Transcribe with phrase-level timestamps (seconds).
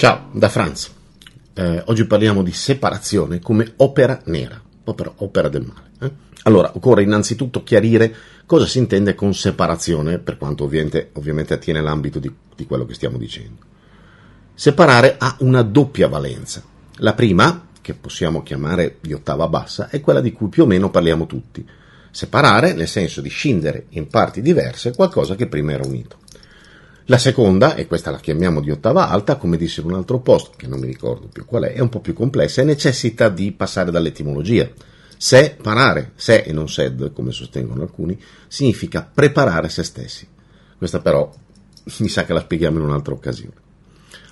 [0.00, 0.90] Ciao, da Franz.
[1.52, 5.90] Eh, oggi parliamo di separazione come opera nera, opera, opera del male.
[6.00, 6.10] Eh?
[6.44, 8.16] Allora, occorre innanzitutto chiarire
[8.46, 12.94] cosa si intende con separazione, per quanto ovviamente, ovviamente attiene l'ambito di, di quello che
[12.94, 13.58] stiamo dicendo.
[14.54, 16.62] Separare ha una doppia valenza.
[16.94, 20.88] La prima, che possiamo chiamare di ottava bassa, è quella di cui più o meno
[20.88, 21.62] parliamo tutti.
[22.10, 26.16] Separare nel senso di scindere in parti diverse qualcosa che prima era unito.
[27.10, 30.54] La seconda, e questa la chiamiamo di ottava alta, come disse in un altro post,
[30.54, 33.50] che non mi ricordo più qual è, è un po' più complessa e necessita di
[33.50, 34.70] passare dall'etimologia.
[35.16, 40.24] Separare, se e non sed, come sostengono alcuni, significa preparare se stessi.
[40.78, 41.28] Questa però
[41.98, 43.54] mi sa che la spieghiamo in un'altra occasione.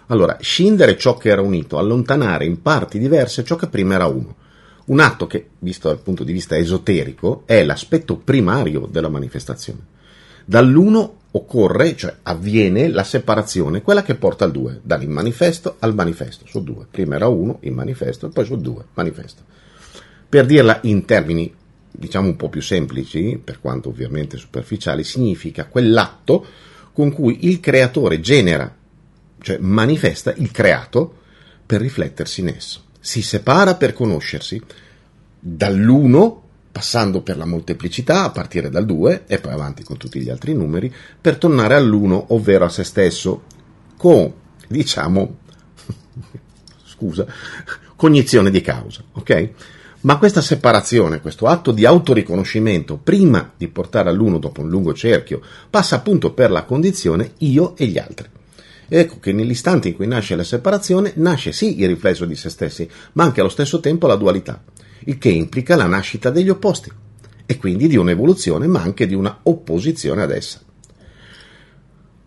[0.07, 4.37] Allora, scindere ciò che era unito, allontanare in parti diverse ciò che prima era uno.
[4.85, 9.85] Un atto che, visto dal punto di vista esoterico, è l'aspetto primario della manifestazione.
[10.45, 16.63] Dall'uno occorre, cioè avviene la separazione, quella che porta al due, dall'immanifesto al manifesto, su
[16.63, 16.87] due.
[16.91, 19.43] Prima era uno, il manifesto, poi su due, manifesto.
[20.29, 21.53] Per dirla in termini,
[21.91, 26.45] diciamo un po' più semplici, per quanto ovviamente superficiali, significa quell'atto
[26.93, 28.75] con cui il creatore genera
[29.41, 31.17] cioè manifesta il creato
[31.65, 32.85] per riflettersi in esso.
[32.99, 34.61] Si separa per conoscersi
[35.39, 36.48] dall'uno,
[36.79, 40.55] passando per la molteplicità a partire dal 2 e poi avanti con tutti gli altri
[40.55, 43.43] numeri, per tornare all'uno, ovvero a se stesso,
[43.97, 44.33] con,
[44.69, 45.39] diciamo,
[46.87, 47.27] scusa,
[47.97, 49.51] cognizione di causa, ok?
[50.03, 55.41] Ma questa separazione, questo atto di autoriconoscimento, prima di portare all'uno dopo un lungo cerchio,
[55.69, 58.29] passa appunto per la condizione io e gli altri.
[58.87, 62.89] Ecco che nell'istante in cui nasce la separazione, nasce sì il riflesso di se stessi,
[63.15, 64.63] ma anche allo stesso tempo la dualità,
[65.05, 66.91] il che implica la nascita degli opposti,
[67.47, 70.61] e quindi di un'evoluzione, ma anche di una opposizione ad essa.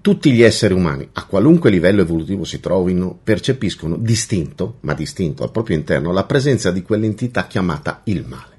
[0.02, 5.52] Tutti gli esseri umani, a qualunque livello evolutivo si trovino, percepiscono distinto, ma distinto al
[5.52, 8.51] proprio interno, la presenza di quell'entità chiamata il male.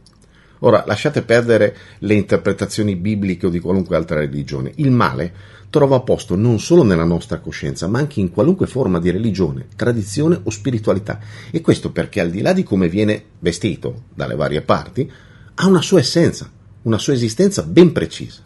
[0.64, 4.72] Ora, lasciate perdere le interpretazioni bibliche o di qualunque altra religione.
[4.76, 5.34] Il male
[5.70, 10.38] trova posto non solo nella nostra coscienza, ma anche in qualunque forma di religione, tradizione
[10.40, 11.18] o spiritualità.
[11.50, 15.10] E questo perché al di là di come viene vestito dalle varie parti,
[15.54, 16.48] ha una sua essenza,
[16.82, 18.40] una sua esistenza ben precisa.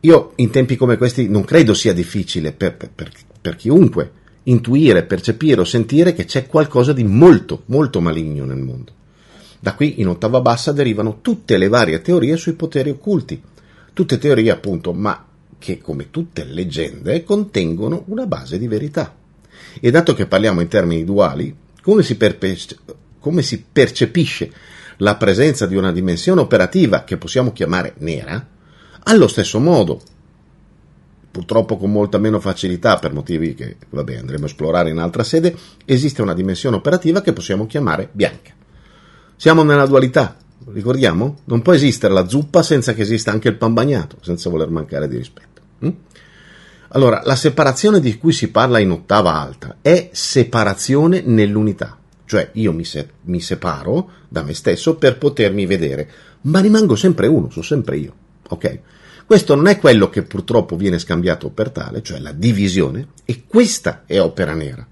[0.00, 3.10] Io in tempi come questi non credo sia difficile per, per,
[3.40, 9.02] per chiunque intuire, percepire o sentire che c'è qualcosa di molto, molto maligno nel mondo.
[9.64, 13.40] Da qui in ottava bassa derivano tutte le varie teorie sui poteri occulti,
[13.94, 15.24] tutte teorie appunto, ma
[15.56, 19.16] che come tutte leggende contengono una base di verità.
[19.80, 22.58] E dato che parliamo in termini duali, come si, perpe-
[23.18, 24.52] come si percepisce
[24.98, 28.46] la presenza di una dimensione operativa che possiamo chiamare nera,
[29.04, 29.98] allo stesso modo,
[31.30, 35.56] purtroppo con molta meno facilità per motivi che vabbè, andremo a esplorare in altra sede,
[35.86, 38.52] esiste una dimensione operativa che possiamo chiamare bianca.
[39.36, 40.36] Siamo nella dualità,
[40.72, 41.38] ricordiamo?
[41.44, 45.08] Non può esistere la zuppa senza che esista anche il pan bagnato, senza voler mancare
[45.08, 45.60] di rispetto.
[45.80, 45.90] Hm?
[46.90, 52.72] Allora, la separazione di cui si parla in ottava alta è separazione nell'unità, cioè io
[52.72, 56.08] mi, se- mi separo da me stesso per potermi vedere,
[56.42, 58.14] ma rimango sempre uno, sono sempre io.
[58.48, 58.78] Ok?
[59.26, 64.04] Questo non è quello che purtroppo viene scambiato per tale, cioè la divisione, e questa
[64.06, 64.86] è opera nera.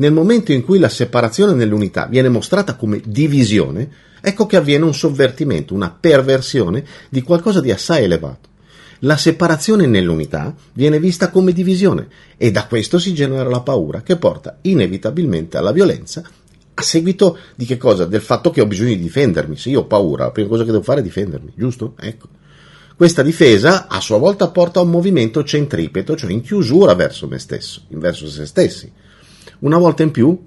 [0.00, 3.90] Nel momento in cui la separazione nell'unità viene mostrata come divisione,
[4.22, 8.48] ecco che avviene un sovvertimento, una perversione di qualcosa di assai elevato.
[9.00, 14.16] La separazione nell'unità viene vista come divisione e da questo si genera la paura che
[14.16, 16.22] porta inevitabilmente alla violenza
[16.72, 18.06] a seguito di che cosa?
[18.06, 19.58] Del fatto che ho bisogno di difendermi.
[19.58, 21.94] Se io ho paura, la prima cosa che devo fare è difendermi, giusto?
[22.00, 22.28] Ecco.
[22.96, 27.38] Questa difesa a sua volta porta a un movimento centripeto, cioè in chiusura verso me
[27.38, 28.90] stesso, verso se stessi.
[29.60, 30.38] Una volta in più,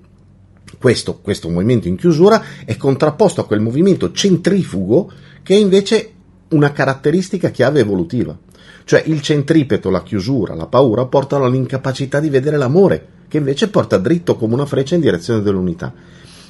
[0.80, 5.12] questo, questo movimento in chiusura è contrapposto a quel movimento centrifugo
[5.44, 6.12] che è invece
[6.50, 8.38] una caratteristica chiave evolutiva.
[8.86, 13.98] Cioè il centripeto, la chiusura, la paura portano all'incapacità di vedere l'amore, che invece porta
[13.98, 15.94] dritto come una freccia in direzione dell'unità.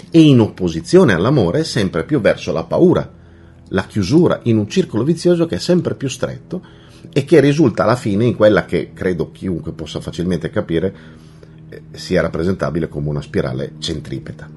[0.09, 3.09] E in opposizione all'amore sempre più verso la paura,
[3.69, 6.61] la chiusura in un circolo vizioso che è sempre più stretto
[7.11, 10.93] e che risulta alla fine in quella che credo chiunque possa facilmente capire
[11.91, 14.49] sia rappresentabile come una spirale centripeta.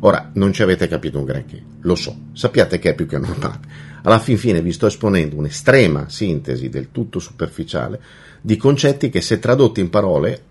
[0.00, 3.60] Ora, non ci avete capito un granché, lo so, sappiate che è più che normale.
[4.02, 8.00] Alla fin fine vi sto esponendo un'estrema sintesi del tutto superficiale
[8.40, 10.42] di concetti che se tradotti in parole,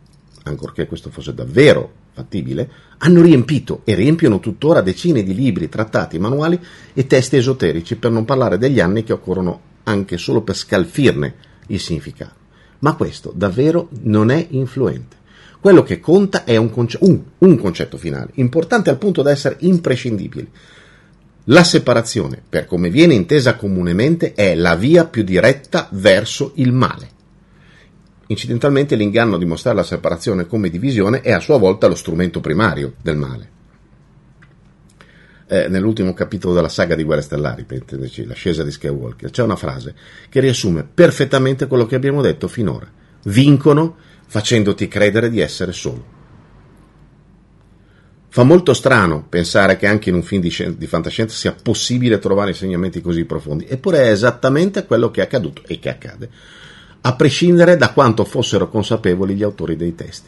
[0.44, 6.60] ancorché questo fosse davvero fattibile, hanno riempito e riempiono tuttora decine di libri, trattati, manuali
[6.94, 11.36] e testi esoterici, per non parlare degli anni che occorrono anche solo per scalfirne
[11.68, 12.44] il significato.
[12.80, 15.16] Ma questo davvero non è influente.
[15.66, 19.56] Quello che conta è un, conce- un, un concetto finale, importante al punto da essere
[19.62, 20.48] imprescindibile.
[21.46, 27.10] La separazione, per come viene intesa comunemente, è la via più diretta verso il male.
[28.28, 32.94] Incidentalmente l'inganno di mostrare la separazione come divisione è a sua volta lo strumento primario
[33.02, 33.50] del male.
[35.48, 39.56] Eh, nell'ultimo capitolo della saga di Guerre Stellari, per intenderci, l'ascesa di Skywalker, c'è una
[39.56, 39.96] frase
[40.30, 42.88] che riassume perfettamente quello che abbiamo detto finora.
[43.24, 43.96] Vincono
[44.28, 46.14] facendoti credere di essere solo.
[48.36, 52.20] Fa molto strano pensare che anche in un film di, scien- di, fantascienza sia possibile
[52.20, 56.30] trovare insegnamenti così profondi, eppure è esattamente quello che è accaduto e che accade,
[57.00, 60.28] a prescindere da quanto fossero consapevoli gli autori dei testi.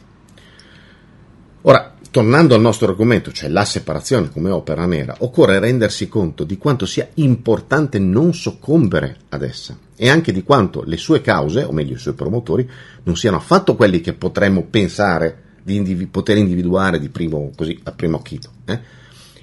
[1.63, 6.57] Ora, tornando al nostro argomento, cioè la separazione come opera nera, occorre rendersi conto di
[6.57, 11.71] quanto sia importante non soccombere ad essa e anche di quanto le sue cause, o
[11.71, 12.67] meglio i suoi promotori,
[13.03, 17.91] non siano affatto quelli che potremmo pensare di individu- poter individuare di primo, così, a
[17.91, 18.39] primo occhio.
[18.65, 18.79] Eh?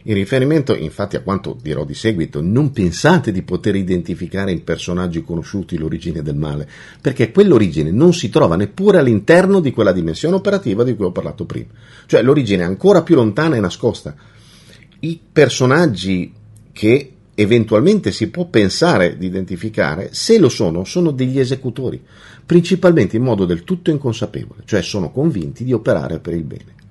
[0.07, 5.23] In riferimento infatti a quanto dirò di seguito, non pensate di poter identificare in personaggi
[5.23, 6.69] conosciuti l'origine del male,
[7.01, 11.47] perché quell'origine non si trova neppure all'interno di quella dimensione operativa di cui ho parlato
[11.47, 11.71] prima.
[12.05, 14.15] Cioè l'origine è ancora più lontana e nascosta.
[15.01, 16.33] I personaggi
[16.71, 21.99] che eventualmente si può pensare di identificare, se lo sono, sono degli esecutori,
[22.45, 26.84] principalmente in modo del tutto inconsapevole, cioè sono convinti di operare per il bene.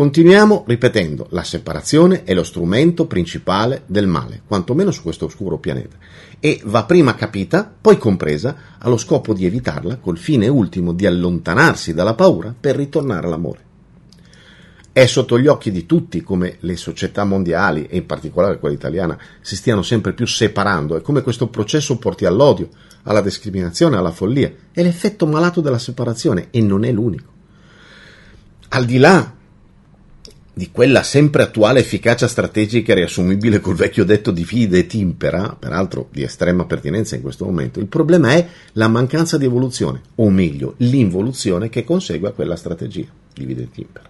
[0.00, 5.98] Continuiamo ripetendo, la separazione è lo strumento principale del male, quantomeno su questo oscuro pianeta,
[6.40, 11.92] e va prima capita, poi compresa, allo scopo di evitarla, col fine ultimo di allontanarsi
[11.92, 13.64] dalla paura per ritornare all'amore.
[14.90, 19.18] È sotto gli occhi di tutti come le società mondiali, e in particolare quella italiana,
[19.42, 22.70] si stiano sempre più separando e come questo processo porti all'odio,
[23.02, 24.50] alla discriminazione, alla follia.
[24.72, 27.32] È l'effetto malato della separazione e non è l'unico.
[28.70, 29.34] Al di là
[30.52, 36.08] di quella sempre attuale efficacia strategica riassumibile col vecchio detto di fide e timpera, peraltro
[36.10, 40.74] di estrema pertinenza in questo momento, il problema è la mancanza di evoluzione, o meglio,
[40.78, 44.08] l'involuzione che consegue a quella strategia, divide e timpera.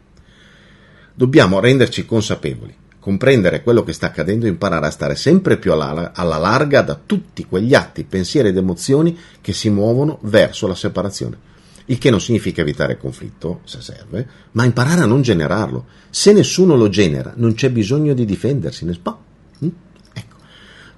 [1.15, 6.13] Dobbiamo renderci consapevoli, comprendere quello che sta accadendo e imparare a stare sempre più alla,
[6.15, 11.49] alla larga da tutti quegli atti, pensieri ed emozioni che si muovono verso la separazione.
[11.91, 15.87] Il che non significa evitare conflitto, se serve, ma imparare a non generarlo.
[16.09, 19.19] Se nessuno lo genera, non c'è bisogno di difendersi, ne spa?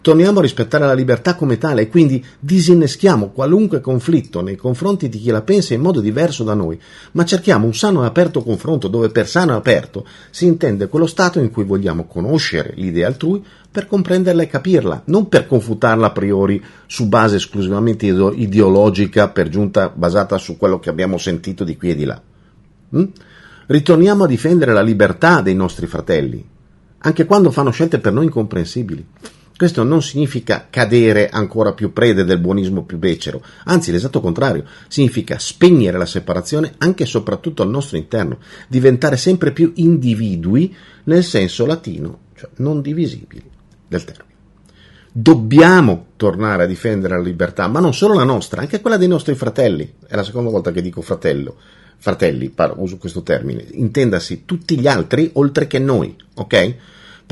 [0.02, 5.20] Torniamo a rispettare la libertà come tale e quindi disinneschiamo qualunque conflitto nei confronti di
[5.20, 6.76] chi la pensa in modo diverso da noi,
[7.12, 11.06] ma cerchiamo un sano e aperto confronto dove per sano e aperto si intende quello
[11.06, 16.12] stato in cui vogliamo conoscere l'idea altrui per comprenderla e capirla, non per confutarla a
[16.12, 21.90] priori su base esclusivamente ideologica, per giunta basata su quello che abbiamo sentito di qui
[21.90, 22.20] e di là.
[22.94, 23.04] Mm?
[23.68, 26.46] Ritorniamo a difendere la libertà dei nostri fratelli,
[26.98, 29.06] anche quando fanno scelte per noi incomprensibili.
[29.56, 35.38] Questo non significa cadere ancora più prede del buonismo più becero, anzi l'esatto contrario, significa
[35.38, 38.38] spegnere la separazione anche e soprattutto al nostro interno,
[38.68, 40.74] diventare sempre più individui
[41.04, 43.51] nel senso latino, cioè non divisibili
[43.92, 44.30] del termine.
[45.12, 49.34] Dobbiamo tornare a difendere la libertà, ma non solo la nostra, anche quella dei nostri
[49.34, 49.92] fratelli.
[50.06, 51.56] È la seconda volta che dico fratello,
[51.98, 56.74] fratelli, parlo, uso questo termine, intendasi tutti gli altri oltre che noi, ok?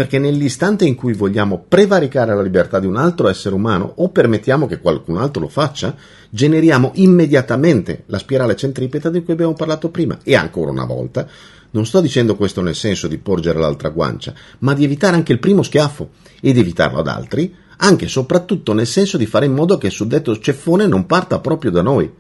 [0.00, 4.66] Perché nell'istante in cui vogliamo prevaricare la libertà di un altro essere umano o permettiamo
[4.66, 5.95] che qualcun altro lo faccia,
[6.30, 10.19] generiamo immediatamente la spirale centripeta di cui abbiamo parlato prima.
[10.23, 11.28] E ancora una volta,
[11.73, 15.38] non sto dicendo questo nel senso di porgere l'altra guancia, ma di evitare anche il
[15.38, 19.52] primo schiaffo e di evitarlo ad altri, anche e soprattutto nel senso di fare in
[19.52, 22.11] modo che il suddetto ceffone non parta proprio da noi.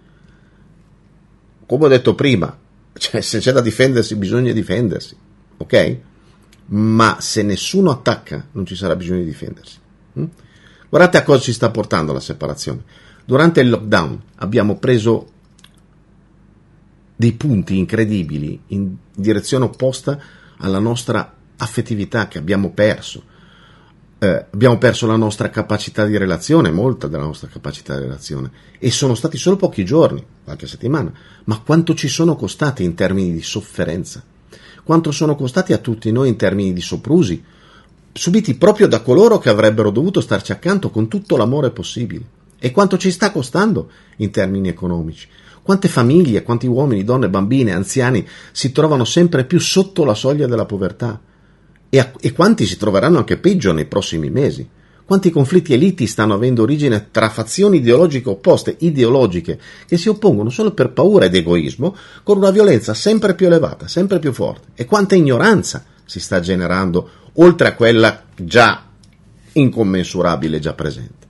[1.64, 2.54] Come ho detto prima,
[2.92, 5.16] cioè, se c'è da difendersi bisogna difendersi,
[5.56, 6.08] ok?
[6.72, 9.78] Ma se nessuno attacca non ci sarà bisogno di difendersi.
[10.18, 10.24] Mm?
[10.88, 12.82] Guardate a cosa ci sta portando la separazione.
[13.24, 15.28] Durante il lockdown abbiamo preso
[17.16, 20.18] dei punti incredibili in direzione opposta
[20.58, 23.24] alla nostra affettività che abbiamo perso.
[24.18, 28.90] Eh, abbiamo perso la nostra capacità di relazione, molta della nostra capacità di relazione, e
[28.90, 31.12] sono stati solo pochi giorni, qualche settimana,
[31.44, 34.22] ma quanto ci sono costati in termini di sofferenza
[34.84, 37.42] quanto sono costati a tutti noi in termini di soprusi,
[38.12, 42.24] subiti proprio da coloro che avrebbero dovuto starci accanto con tutto l'amore possibile,
[42.58, 45.28] e quanto ci sta costando in termini economici.
[45.62, 50.64] Quante famiglie, quanti uomini, donne, bambine, anziani si trovano sempre più sotto la soglia della
[50.64, 51.20] povertà?
[51.88, 54.68] E, a, e quanti si troveranno anche peggio nei prossimi mesi
[55.10, 60.50] Quanti conflitti e liti stanno avendo origine tra fazioni ideologiche opposte, ideologiche, che si oppongono
[60.50, 64.68] solo per paura ed egoismo, con una violenza sempre più elevata, sempre più forte.
[64.76, 68.84] E quanta ignoranza si sta generando, oltre a quella già
[69.54, 71.26] incommensurabile, già presente.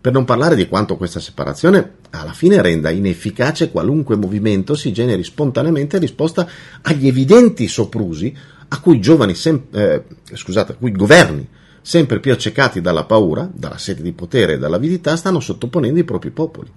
[0.00, 5.24] Per non parlare di quanto questa separazione alla fine renda inefficace qualunque movimento si generi
[5.24, 6.48] spontaneamente in risposta
[6.82, 8.32] agli evidenti soprusi
[8.68, 9.02] a cui,
[9.34, 10.04] sem- eh,
[10.34, 11.48] scusate, a cui governi
[11.82, 16.30] sempre più accecati dalla paura, dalla sete di potere e dall'avidità stanno sottoponendo i propri
[16.30, 16.70] popoli.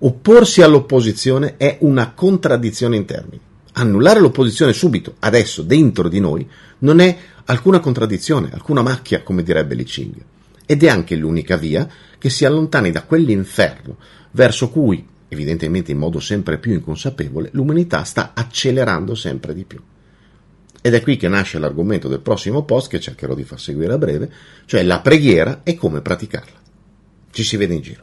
[0.00, 3.40] Opporsi all'opposizione è una contraddizione in termini.
[3.72, 9.74] Annullare l'opposizione subito, adesso, dentro di noi, non è alcuna contraddizione, alcuna macchia, come direbbe
[9.74, 10.14] Li Ching.
[10.64, 11.88] Ed è anche l'unica via
[12.18, 13.96] che si allontani da quell'inferno
[14.32, 19.80] verso cui, evidentemente in modo sempre più inconsapevole, l'umanità sta accelerando sempre di più.
[20.88, 23.98] Ed è qui che nasce l'argomento del prossimo post che cercherò di far seguire a
[23.98, 24.32] breve,
[24.64, 26.58] cioè la preghiera e come praticarla.
[27.30, 28.02] Ci si vede in giro.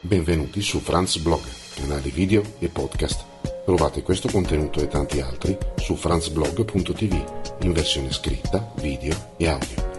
[0.00, 1.40] Benvenuti su Franz Blog,
[1.74, 3.24] canale video e podcast.
[3.64, 7.24] Trovate questo contenuto e tanti altri su franzblog.tv
[7.62, 9.93] in versione scritta, video e audio